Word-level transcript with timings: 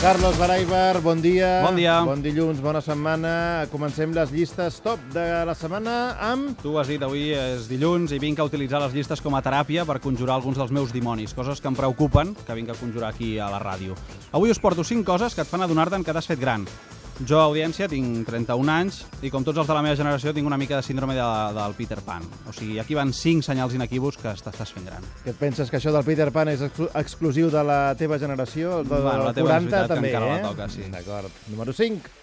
Carlos 0.00 0.38
Baraibar, 0.38 1.00
bon 1.02 1.18
dia. 1.20 1.60
Bon 1.66 1.74
dia. 1.74 1.96
Bon 2.06 2.20
dilluns, 2.22 2.60
bona 2.62 2.78
setmana. 2.78 3.66
Comencem 3.72 4.12
les 4.14 4.30
llistes 4.30 4.76
top 4.78 5.02
de 5.10 5.24
la 5.42 5.56
setmana 5.58 6.14
amb... 6.22 6.52
Tu 6.62 6.76
has 6.78 6.86
dit, 6.86 7.02
avui 7.02 7.32
és 7.34 7.66
dilluns 7.66 8.14
i 8.14 8.20
vinc 8.22 8.38
a 8.38 8.46
utilitzar 8.46 8.78
les 8.84 8.94
llistes 8.94 9.18
com 9.18 9.34
a 9.34 9.42
teràpia 9.42 9.82
per 9.88 9.98
conjurar 10.04 10.36
alguns 10.38 10.60
dels 10.60 10.70
meus 10.70 10.94
dimonis, 10.94 11.34
coses 11.34 11.58
que 11.58 11.66
em 11.66 11.74
preocupen 11.74 12.30
que 12.46 12.54
vinc 12.60 12.70
a 12.70 12.78
conjurar 12.78 13.10
aquí 13.10 13.40
a 13.42 13.50
la 13.50 13.58
ràdio. 13.58 13.98
Avui 14.30 14.54
us 14.54 14.62
porto 14.62 14.86
5 14.86 15.02
coses 15.02 15.34
que 15.34 15.42
et 15.42 15.50
fan 15.50 15.66
adonar-te'n 15.66 16.06
que 16.06 16.14
t'has 16.14 16.30
fet 16.30 16.38
gran. 16.38 16.68
Jo, 17.26 17.40
audiència, 17.42 17.88
tinc 17.90 18.28
31 18.28 18.70
anys 18.70 19.00
i 19.26 19.30
com 19.34 19.42
tots 19.42 19.58
els 19.58 19.66
de 19.66 19.74
la 19.74 19.80
meva 19.82 19.96
generació 19.98 20.30
tinc 20.34 20.46
una 20.46 20.58
mica 20.60 20.76
de 20.78 20.86
síndrome 20.86 21.16
de, 21.16 21.24
del 21.56 21.74
Peter 21.74 21.98
Pan. 22.06 22.22
O 22.46 22.54
sigui, 22.54 22.78
aquí 22.78 22.94
van 22.94 23.10
5 23.10 23.42
senyals 23.42 23.74
inequívocs 23.74 24.20
que 24.22 24.34
t'estàs 24.46 24.70
fent 24.76 24.86
gran. 24.86 25.08
Que 25.24 25.34
et 25.34 25.40
penses 25.40 25.72
que 25.72 25.80
això 25.80 25.90
del 25.94 26.06
Peter 26.06 26.28
Pan 26.34 26.52
és 26.52 26.62
exclu 26.68 26.86
exclusiu 26.94 27.50
de 27.50 27.64
la 27.66 27.80
teva 27.98 28.20
generació? 28.22 28.78
El 28.84 28.86
de 28.86 29.02
Bueno, 29.02 29.26
la 29.26 29.34
teva 29.34 29.50
40 29.50 29.66
és 29.66 29.66
veritat 29.66 29.92
també, 29.96 30.14
encara 30.14 30.30
eh? 30.30 30.38
la 30.38 30.48
toca, 30.52 30.70
sí. 30.70 30.86
D'acord. 30.94 31.42
Número 31.50 31.74
5. 31.74 32.14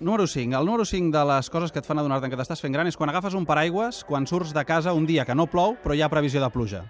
Número 0.00 0.26
5. 0.26 0.60
El 0.60 0.68
número 0.68 0.84
5 0.84 1.16
de 1.16 1.24
les 1.32 1.50
coses 1.52 1.72
que 1.72 1.80
et 1.80 1.88
fan 1.88 2.04
adonar-te'n 2.04 2.32
que 2.32 2.36
t'estàs 2.40 2.60
fent 2.60 2.76
gran 2.76 2.88
és 2.88 3.00
quan 3.00 3.08
agafes 3.08 3.36
un 3.36 3.48
paraigües 3.48 4.04
quan 4.08 4.28
surts 4.28 4.52
de 4.56 4.64
casa 4.68 4.92
un 4.96 5.08
dia 5.08 5.24
que 5.24 5.36
no 5.36 5.48
plou 5.48 5.76
però 5.80 5.96
hi 5.96 6.04
ha 6.04 6.12
previsió 6.12 6.44
de 6.44 6.52
pluja. 6.52 6.84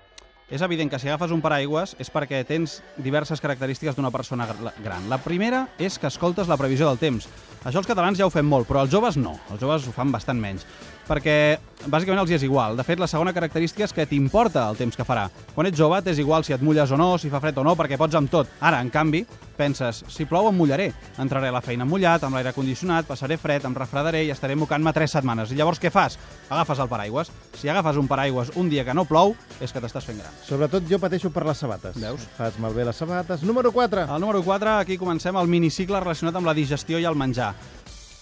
És 0.50 0.62
evident 0.66 0.90
que 0.90 0.98
si 0.98 1.06
agafes 1.09 1.30
un 1.30 1.40
paraigües 1.40 1.95
és 2.02 2.10
perquè 2.10 2.40
tens 2.45 2.80
diverses 2.98 3.38
característiques 3.40 3.95
d'una 3.95 4.10
persona 4.10 4.48
gr- 4.50 4.73
gran. 4.82 5.06
La 5.09 5.18
primera 5.23 5.68
és 5.78 5.98
que 5.98 6.09
escoltes 6.10 6.48
la 6.50 6.56
previsió 6.59 6.88
del 6.88 6.98
temps. 6.98 7.28
Això 7.64 7.78
els 7.78 7.86
catalans 7.86 8.18
ja 8.18 8.26
ho 8.26 8.32
fem 8.34 8.46
molt, 8.48 8.66
però 8.66 8.82
els 8.82 8.90
joves 8.90 9.16
no. 9.20 9.36
Els 9.52 9.60
joves 9.60 9.86
ho 9.86 9.92
fan 9.92 10.10
bastant 10.10 10.40
menys. 10.40 10.64
Perquè 11.10 11.59
bàsicament 11.90 12.20
els 12.23 12.30
hi 12.30 12.34
és 12.38 12.42
igual. 12.46 12.76
De 12.78 12.84
fet, 12.86 12.98
la 13.02 13.06
segona 13.10 13.32
característica 13.34 13.84
és 13.84 13.92
que 13.92 14.06
t'importa 14.06 14.68
el 14.70 14.78
temps 14.78 14.96
que 14.96 15.04
farà. 15.06 15.29
Quan 15.54 15.66
ets 15.68 15.79
jove 15.79 15.98
t'és 16.02 16.18
igual 16.23 16.45
si 16.46 16.54
et 16.54 16.62
mulles 16.62 16.90
o 16.90 16.96
no, 16.98 17.12
si 17.18 17.30
fa 17.30 17.40
fred 17.42 17.59
o 17.59 17.64
no, 17.66 17.74
perquè 17.76 17.98
pots 17.98 18.14
amb 18.18 18.30
tot. 18.30 18.48
Ara, 18.60 18.80
en 18.80 18.90
canvi, 18.95 19.24
penses, 19.59 20.04
si 20.09 20.24
plou 20.30 20.48
em 20.48 20.57
mullaré. 20.57 20.90
Entraré 21.18 21.51
a 21.51 21.57
la 21.59 21.60
feina 21.60 21.85
mullat, 21.85 22.24
amb 22.24 22.38
l'aire 22.38 22.54
condicionat, 22.57 23.07
passaré 23.10 23.37
fred, 23.37 23.66
em 23.68 23.74
refredaré 23.76 24.24
i 24.24 24.30
estaré 24.35 24.57
mocant-me 24.57 24.92
tres 24.96 25.12
setmanes. 25.18 25.52
I 25.52 25.59
llavors 25.60 25.82
què 25.82 25.90
fas? 25.92 26.16
Agafes 26.48 26.79
el 26.80 26.88
paraigües. 26.88 27.30
Si 27.59 27.68
agafes 27.68 27.98
un 28.01 28.09
paraigües 28.09 28.54
un 28.57 28.70
dia 28.70 28.85
que 28.87 28.95
no 28.95 29.04
plou, 29.04 29.35
és 29.60 29.73
que 29.74 29.82
t'estàs 29.82 30.07
fent 30.07 30.23
gran. 30.23 30.40
Sobretot 30.46 30.87
jo 30.91 30.99
pateixo 30.99 31.30
per 31.30 31.45
les 31.46 31.59
sabates. 31.63 31.96
Veus? 32.01 32.27
Fas 32.37 32.57
malbé 32.63 32.85
les 32.88 32.96
sabates. 32.96 33.43
Número 33.46 33.73
4. 33.73 34.07
Al 34.10 34.21
número 34.21 34.43
4, 34.43 34.79
aquí 34.80 34.99
comencem 34.99 35.37
el 35.37 35.51
minicicle 35.51 36.01
relacionat 36.01 36.37
amb 36.41 36.51
la 36.51 36.57
digestió 36.57 36.99
i 36.99 37.07
el 37.09 37.19
menjar. 37.19 37.52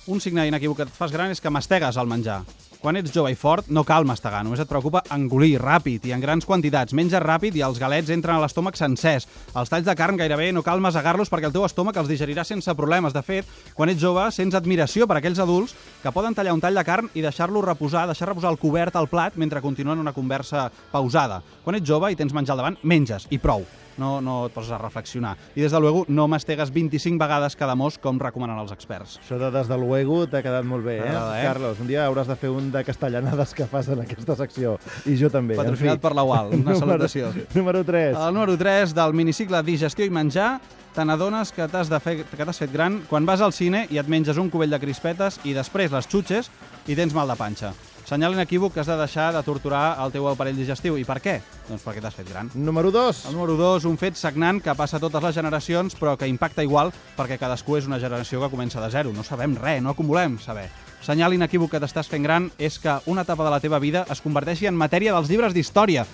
Un 0.08 0.20
signe 0.24 0.46
inequívoc 0.48 0.82
que 0.82 0.88
et 0.88 0.94
fas 0.94 1.12
gran 1.12 1.32
és 1.32 1.40
que 1.40 1.52
mastegues 1.52 1.96
el 1.96 2.08
menjar. 2.08 2.42
Quan 2.78 2.94
ets 2.94 3.10
jove 3.10 3.32
i 3.32 3.34
fort, 3.34 3.66
no 3.74 3.82
cal 3.82 4.04
mastegar, 4.06 4.44
només 4.46 4.60
et 4.62 4.68
preocupa 4.70 5.00
engolir 5.10 5.56
ràpid 5.58 6.04
i 6.06 6.12
en 6.14 6.20
grans 6.22 6.46
quantitats. 6.46 6.94
Menges 6.94 7.18
ràpid 7.24 7.56
i 7.58 7.64
els 7.66 7.80
galets 7.82 8.12
entren 8.14 8.36
a 8.36 8.44
l'estómac 8.44 8.78
sencers. 8.78 9.26
Els 9.58 9.72
talls 9.72 9.88
de 9.88 9.96
carn 9.98 10.20
gairebé 10.20 10.52
no 10.54 10.62
cal 10.62 10.78
masegar-los 10.84 11.26
perquè 11.32 11.48
el 11.50 11.56
teu 11.56 11.66
estómac 11.66 11.98
els 11.98 12.06
digerirà 12.06 12.44
sense 12.46 12.76
problemes. 12.78 13.16
De 13.16 13.24
fet, 13.26 13.50
quan 13.74 13.90
ets 13.90 13.98
jove, 13.98 14.28
sents 14.30 14.54
admiració 14.54 15.10
per 15.10 15.18
aquells 15.18 15.42
adults 15.42 15.74
que 16.04 16.14
poden 16.14 16.38
tallar 16.38 16.54
un 16.54 16.62
tall 16.62 16.78
de 16.78 16.86
carn 16.86 17.10
i 17.18 17.26
deixar-lo 17.26 17.64
reposar, 17.66 18.06
deixar 18.06 18.30
reposar 18.30 18.54
el 18.54 18.62
cobert 18.62 18.94
al 18.94 19.10
plat 19.10 19.34
mentre 19.34 19.64
continuen 19.64 19.98
una 19.98 20.14
conversa 20.14 20.68
pausada. 20.94 21.42
Quan 21.66 21.82
ets 21.82 21.90
jove 21.90 22.14
i 22.14 22.20
tens 22.20 22.30
menjar 22.36 22.54
al 22.54 22.62
davant, 22.62 22.78
menges, 22.86 23.26
i 23.34 23.42
prou. 23.42 23.66
No, 23.98 24.20
no 24.22 24.46
et 24.46 24.52
poses 24.54 24.70
a 24.72 24.78
reflexionar. 24.78 25.36
I 25.56 25.60
des 25.64 25.72
de 25.74 25.80
luego 25.80 26.04
no 26.08 26.28
mastegues 26.28 26.70
25 26.72 27.18
vegades 27.18 27.56
cada 27.56 27.74
mos 27.74 27.98
com 27.98 28.18
recomanen 28.18 28.58
els 28.62 28.70
experts. 28.72 29.18
Això 29.20 29.38
de 29.38 29.50
des 29.50 29.68
de 29.68 29.76
luego 29.78 30.20
t'ha 30.30 30.42
quedat 30.42 30.64
molt 30.64 30.84
bé, 30.86 30.98
eh? 31.00 31.10
Eh? 31.10 31.42
Carlos, 31.44 31.80
un 31.82 31.88
dia 31.90 32.06
hauràs 32.06 32.28
de 32.30 32.36
fer 32.36 32.50
un 32.50 32.70
de 32.72 32.84
castellanades 32.84 33.54
que 33.54 33.66
fas 33.66 33.88
en 33.88 34.00
aquesta 34.00 34.36
secció. 34.36 34.78
I 35.04 35.16
jo 35.18 35.28
també. 35.30 35.54
en 35.54 35.62
Patrocinat 35.64 35.98
fi. 35.98 36.02
per 36.06 36.14
la 36.14 36.22
UAL. 36.22 36.54
Una 36.54 36.72
Número- 36.72 36.78
salutació. 36.78 37.32
Número 37.54 37.84
3. 37.84 38.16
El 38.16 38.34
número 38.34 38.56
3 38.56 38.94
del 38.94 39.12
minicicle 39.14 39.62
digestió 39.62 40.04
i 40.06 40.10
menjar 40.10 40.60
te 40.94 41.04
n'adones 41.04 41.52
que 41.52 41.66
t'has 41.68 41.90
fet 41.92 42.72
gran 42.72 43.02
quan 43.08 43.26
vas 43.26 43.40
al 43.40 43.52
cine 43.52 43.86
i 43.90 43.98
et 43.98 44.08
menges 44.08 44.36
un 44.38 44.48
cubell 44.50 44.70
de 44.70 44.80
crispetes 44.80 45.38
i 45.44 45.52
després 45.54 45.92
les 45.92 46.06
xutxes 46.08 46.50
i 46.86 46.94
tens 46.96 47.14
mal 47.14 47.28
de 47.28 47.36
panxa. 47.36 47.72
Senyal 48.08 48.32
inequívoc 48.32 48.72
que 48.72 48.80
has 48.80 48.88
de 48.88 48.94
deixar 48.96 49.34
de 49.34 49.42
torturar 49.44 49.98
el 50.00 50.08
teu 50.08 50.24
aparell 50.30 50.56
digestiu. 50.56 50.94
I 50.96 51.04
per 51.04 51.18
què? 51.20 51.34
Doncs 51.68 51.82
perquè 51.84 52.00
t'has 52.00 52.14
fet 52.16 52.30
gran. 52.30 52.48
Número 52.56 52.88
2. 52.88 53.26
El 53.28 53.34
número 53.36 53.52
2, 53.58 53.84
un 53.84 53.98
fet 54.00 54.16
sagnant 54.16 54.62
que 54.64 54.72
passa 54.72 54.96
a 54.96 55.02
totes 55.02 55.26
les 55.26 55.36
generacions, 55.36 55.92
però 55.92 56.14
que 56.16 56.24
impacta 56.24 56.64
igual 56.64 56.88
perquè 57.18 57.36
cadascú 57.36 57.76
és 57.76 57.84
una 57.84 57.98
generació 58.00 58.40
que 58.40 58.48
comença 58.48 58.80
de 58.80 58.88
zero. 58.88 59.12
No 59.12 59.26
sabem 59.28 59.58
res, 59.60 59.82
no 59.84 59.92
acumulem 59.92 60.38
saber. 60.40 60.70
Senyal 61.04 61.36
inequívoc 61.36 61.74
que 61.74 61.82
t'estàs 61.84 62.08
fent 62.08 62.24
gran 62.24 62.48
és 62.56 62.80
que 62.80 62.96
una 63.12 63.26
etapa 63.28 63.44
de 63.44 63.52
la 63.52 63.60
teva 63.60 63.76
vida 63.78 64.06
es 64.08 64.24
converteixi 64.24 64.72
en 64.72 64.80
matèria 64.80 65.12
dels 65.12 65.28
llibres 65.28 65.52
d'història. 65.52 66.06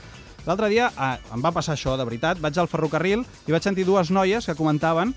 L'altre 0.48 0.72
dia 0.74 0.90
eh, 0.90 1.14
em 1.30 1.46
va 1.46 1.54
passar 1.54 1.78
això, 1.78 1.94
de 1.94 2.10
veritat. 2.10 2.42
Vaig 2.42 2.58
al 2.58 2.68
ferrocarril 2.68 3.22
i 3.46 3.54
vaig 3.54 3.62
sentir 3.62 3.86
dues 3.86 4.10
noies 4.10 4.50
que 4.50 4.58
comentaven 4.58 5.14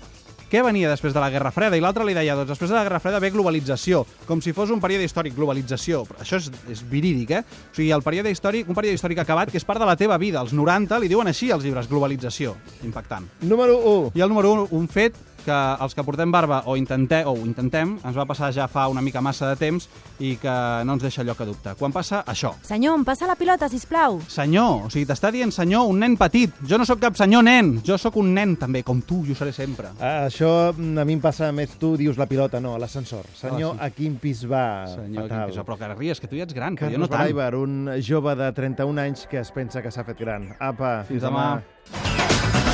què 0.48 0.62
venia 0.64 0.88
després 0.88 1.12
de 1.12 1.20
la 1.20 1.28
Guerra 1.28 1.50
Freda? 1.52 1.76
I 1.76 1.82
l'altre 1.84 2.06
li 2.08 2.14
deia, 2.16 2.36
doncs 2.38 2.48
després 2.54 2.70
de 2.72 2.76
la 2.78 2.84
Guerra 2.86 3.00
Freda 3.04 3.20
ve 3.20 3.28
globalització, 3.34 4.04
com 4.24 4.40
si 4.40 4.54
fos 4.56 4.72
un 4.72 4.80
període 4.80 5.04
històric, 5.04 5.34
globalització. 5.36 6.04
Però 6.08 6.24
això 6.24 6.40
és, 6.40 6.48
és 6.72 6.80
verídic, 6.88 7.34
eh? 7.36 7.42
O 7.44 7.76
sigui, 7.76 7.90
el 7.92 8.04
període 8.06 8.32
històric, 8.32 8.68
un 8.68 8.78
període 8.78 8.96
històric 8.96 9.20
acabat 9.20 9.52
que 9.52 9.60
és 9.60 9.68
part 9.68 9.82
de 9.82 9.88
la 9.88 9.96
teva 10.00 10.16
vida. 10.16 10.40
Els 10.40 10.54
90 10.56 11.02
li 11.02 11.12
diuen 11.12 11.28
així 11.28 11.50
als 11.52 11.66
llibres, 11.66 11.90
globalització. 11.90 12.56
Impactant. 12.88 13.28
Número 13.44 13.76
1. 13.76 14.14
I 14.16 14.24
el 14.24 14.32
número 14.32 14.54
1, 14.56 14.68
un 14.78 14.88
fet 14.88 15.20
que 15.48 15.56
els 15.80 15.96
que 15.96 16.04
portem 16.04 16.30
barba 16.30 16.60
o, 16.68 16.76
intente, 16.76 17.22
o 17.24 17.32
ho 17.32 17.46
intentem, 17.48 17.96
ens 18.04 18.16
va 18.16 18.26
passar 18.28 18.52
ja 18.52 18.66
fa 18.68 18.84
una 18.92 19.00
mica 19.04 19.22
massa 19.24 19.48
de 19.48 19.56
temps 19.56 19.88
i 20.20 20.34
que 20.36 20.52
no 20.84 20.98
ens 20.98 21.02
deixa 21.06 21.24
lloc 21.24 21.40
a 21.40 21.46
dubte. 21.48 21.72
Quan 21.80 21.94
passa 21.94 22.20
això, 22.28 22.52
Senyor, 22.68 22.98
em 23.00 23.04
passa 23.08 23.26
la 23.26 23.34
pilota, 23.40 23.68
sisplau. 23.72 24.20
senyor, 24.28 24.84
o 24.86 24.90
sigui, 24.92 25.06
t'està 25.08 25.32
dient 25.32 25.50
senyor, 25.54 25.88
un 25.88 25.98
nen 26.04 26.16
petit. 26.20 26.52
Jo 26.68 26.76
no 26.78 26.84
sóc 26.84 27.00
cap 27.00 27.16
senyor 27.16 27.42
nen, 27.46 27.78
jo 27.86 27.96
sóc 27.98 28.16
un 28.20 28.34
nen 28.36 28.56
també, 28.60 28.82
com 28.84 29.00
tu, 29.02 29.22
jo 29.26 29.34
seré 29.38 29.52
sempre. 29.56 29.88
Ah, 30.00 30.26
això 30.28 30.72
mm, 30.76 30.98
a 30.98 31.04
mi 31.08 31.16
em 31.16 31.20
passa 31.24 31.50
més, 31.52 31.72
tu 31.80 31.94
dius 31.96 32.18
la 32.20 32.26
pilota, 32.28 32.60
no, 32.60 32.74
a 32.76 32.78
l'ascensor. 32.78 33.24
Senyor, 33.34 33.76
Ah, 33.78 33.88
sí. 33.88 33.92
a 33.92 33.96
quin 33.96 34.16
pis 34.20 34.44
va? 34.44 34.86
Senyor, 34.86 35.24
Fatal. 35.28 35.46
quin 35.46 35.54
pis, 35.56 35.64
però 35.64 35.78
que 35.78 35.94
ries, 35.94 36.20
que 36.20 36.28
tu 36.28 36.36
ja 36.36 36.44
ets 36.44 36.54
gran, 36.54 36.76
Carlos 36.76 36.94
jo 36.94 37.00
no 37.00 37.08
tant. 37.08 37.20
Baraibar, 37.22 37.54
un 37.56 37.88
jove 38.02 38.34
de 38.36 38.52
31 38.52 38.98
anys 39.00 39.26
que 39.30 39.38
es 39.40 39.50
pensa 39.52 39.80
que 39.82 39.90
s'ha 39.90 40.04
fet 40.04 40.18
gran. 40.18 40.50
Apa, 40.60 41.04
Fins 41.08 41.22
demà. 41.22 41.62
demà. 41.62 42.67